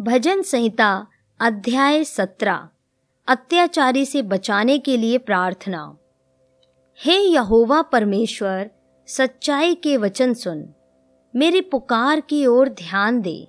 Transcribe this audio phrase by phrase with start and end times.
[0.00, 1.06] भजन संहिता,
[1.40, 2.68] अध्याय सत्रह,
[3.28, 5.96] अत्याचारी से बचाने के लिए प्रार्थना।
[7.04, 8.70] हे यहोवा परमेश्वर,
[9.06, 10.68] सच्चाई के वचन सुन।
[11.36, 13.48] मेरी पुकार की ओर ध्यान दे।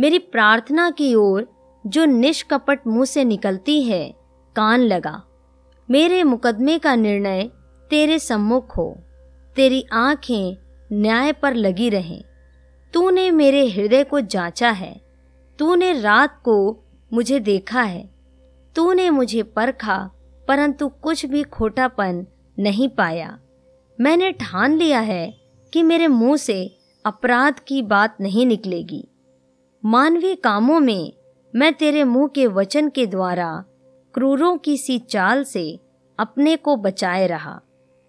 [0.00, 1.50] मेरी प्रार्थना की ओर
[1.86, 4.14] जो निष्कपट मुँह से निकलती है,
[4.56, 5.22] कान लगा।
[5.90, 7.50] मेरे मुकदमे का निर्णय
[7.90, 8.98] तेरे सम्मुख हो।
[9.56, 10.56] तेरी आँखें
[10.92, 12.24] न्याय पर लगी रहें।
[12.94, 15.03] तूने मेरे हृदय को जांचा है।
[15.58, 18.10] तूने रात को मुझे देखा है।
[18.76, 20.10] तूने मुझे परखा,
[20.48, 22.26] परंतु कुछ भी खोटापन
[22.58, 23.38] नहीं पाया।
[24.00, 25.34] मैंने ठान लिया है
[25.72, 29.08] कि मेरे मुँह से अपराध की बात नहीं निकलेगी।
[29.84, 31.12] मानवीय कामों में
[31.56, 33.64] मैं तेरे मुँह के वचन के द्वारा
[34.14, 35.80] क्रूरों की सी चाल से
[36.18, 37.60] अपने को बचाए रहा।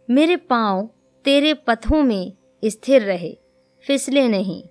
[0.10, 0.90] मेरे पाँव
[1.26, 2.34] तेरे पथों में
[2.66, 3.38] स्थिर रहे,
[3.88, 4.64] फिसले नहीं।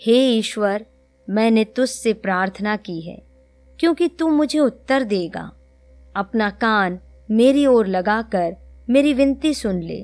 [0.00, 0.86] हे ईश्वर
[1.32, 3.22] मैंने तुझसे प्रार्थना की है,
[3.78, 5.50] क्योंकि तू मुझे उत्तर देगा।
[6.16, 6.98] अपना कान
[7.30, 8.56] मेरी ओर लगाकर
[8.90, 10.02] मेरी विनती सुन ले।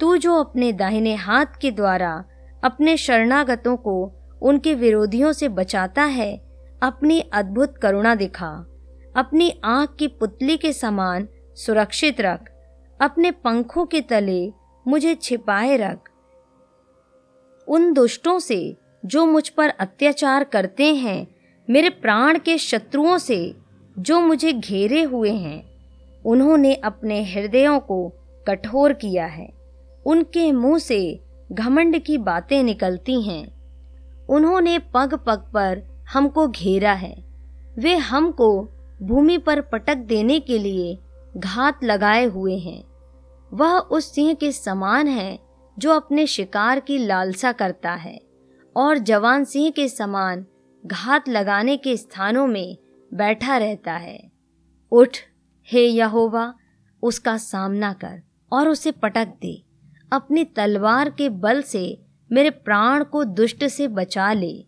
[0.00, 2.24] तू जो अपने दाहिने हाथ के द्वारा
[2.64, 6.36] अपने शरणागतों को उनके विरोधियों से बचाता है,
[6.82, 8.50] अपनी अद्भुत करुणा दिखा।
[9.16, 12.50] अपनी आँख की पुतली के समान सुरक्षित रख।
[13.00, 14.52] अपने पंखों के तले
[14.86, 16.08] मुझे छिपाए रख।
[17.68, 21.26] उन दुष्टों से जो मुझ पर अत्याचार करते हैं,
[21.70, 23.56] मेरे प्राण के शत्रुओं से
[23.98, 25.66] जो मुझे घेरे हुए हैं,
[26.26, 28.12] उन्होंने अपने हृदयों को
[28.48, 29.52] कठोर किया है।
[30.06, 31.20] उनके मुँह से
[31.52, 33.56] घमंड की बातें निकलती हैं।
[34.26, 37.24] उन्होंने पग पग पर हमको घेरा है।
[37.78, 38.68] वे हमको
[39.02, 40.98] भूमि पर पटक देने के लिए
[41.36, 42.84] घात लगाए हुए हैं।
[43.54, 45.38] वह उस सिंह के समान है
[45.78, 48.25] जो अपने शिकार की लालसा करता है।
[48.76, 50.46] और जवान सिंह के समान
[50.86, 52.76] घात लगाने के स्थानों में
[53.14, 54.30] बैठा रहता है।
[54.92, 55.16] उठ,
[55.70, 56.54] हे यहोवा,
[57.02, 59.64] उसका सामना कर और उसे पटक दे।
[60.12, 62.02] अपनी तलवार के बल से
[62.32, 64.66] मेरे प्राण को दुष्ट से बचा ले।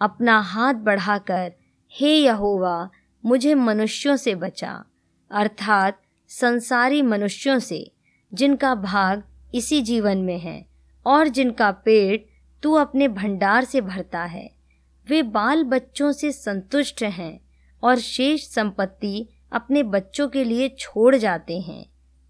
[0.00, 1.52] अपना हाथ बढ़ाकर,
[1.90, 2.90] हे यहोवा,
[3.26, 4.84] मुझे मनुष्यों से बचा।
[5.30, 7.92] अर्थात संसारी मनुष्यों से,
[8.34, 9.22] जिनका भाग
[9.54, 10.66] इसी जीवन में है
[11.06, 12.29] और जिनका पेट
[12.62, 14.50] तू अपने भंडार से भरता है।
[15.08, 17.40] वे बाल बच्चों से संतुष्ट हैं
[17.82, 21.86] और शेष संपत्ति अपने बच्चों के लिए छोड़ जाते हैं।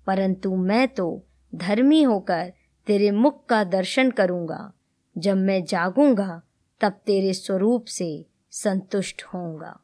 [0.06, 2.52] परंतु मैं तो धर्मी होकर
[2.86, 4.72] तेरे मुख का दर्शन करूँगा।
[5.18, 6.42] जब मैं जागूँगा,
[6.80, 9.80] तब तेरे स्वरूप से संतुष्ट होऊँगा।